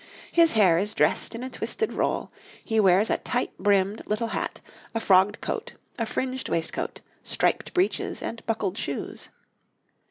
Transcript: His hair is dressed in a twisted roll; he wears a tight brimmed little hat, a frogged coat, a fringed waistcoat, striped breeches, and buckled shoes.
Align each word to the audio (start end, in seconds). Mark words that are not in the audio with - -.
His 0.31 0.53
hair 0.53 0.79
is 0.79 0.95
dressed 0.95 1.35
in 1.35 1.43
a 1.43 1.49
twisted 1.51 1.93
roll; 1.93 2.31
he 2.65 2.79
wears 2.79 3.11
a 3.11 3.19
tight 3.19 3.55
brimmed 3.59 4.01
little 4.07 4.29
hat, 4.29 4.59
a 4.95 4.99
frogged 4.99 5.41
coat, 5.41 5.75
a 5.99 6.07
fringed 6.07 6.49
waistcoat, 6.49 7.01
striped 7.21 7.71
breeches, 7.75 8.23
and 8.23 8.43
buckled 8.47 8.79
shoes. 8.79 9.29